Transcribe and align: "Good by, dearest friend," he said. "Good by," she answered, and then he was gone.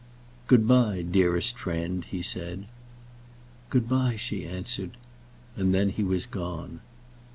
"Good 0.47 0.67
by, 0.67 1.03
dearest 1.03 1.59
friend," 1.59 2.03
he 2.05 2.23
said. 2.23 2.65
"Good 3.69 3.87
by," 3.87 4.15
she 4.15 4.47
answered, 4.47 4.97
and 5.55 5.75
then 5.75 5.89
he 5.91 6.03
was 6.03 6.25
gone. 6.25 6.79